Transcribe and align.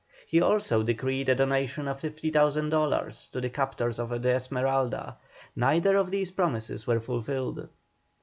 He 0.25 0.41
also 0.41 0.81
decreed 0.81 1.29
a 1.29 1.35
donation 1.35 1.87
of 1.87 1.99
50,000 1.99 2.69
dollars 2.69 3.27
to 3.33 3.39
the 3.39 3.51
captors 3.51 3.99
of 3.99 4.09
the 4.23 4.31
Esmeralda. 4.33 5.17
Neither 5.55 5.95
of 5.95 6.09
these 6.09 6.31
promises 6.31 6.87
were 6.87 6.99
fulfilled. 6.99 7.69